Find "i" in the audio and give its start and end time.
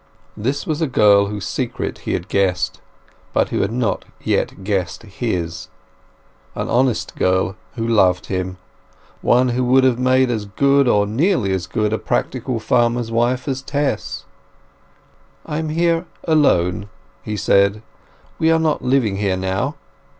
15.45-15.59